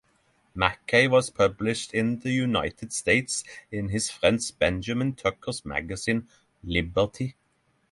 Mackay 0.55 1.07
was 1.07 1.29
published 1.29 1.93
in 1.93 2.21
the 2.21 2.31
United 2.31 2.91
States 2.91 3.43
in 3.71 3.89
his 3.89 4.09
friend 4.09 4.39
Benjamin 4.57 5.13
Tucker's 5.13 5.63
magazine, 5.63 6.27
"Liberty". 6.63 7.35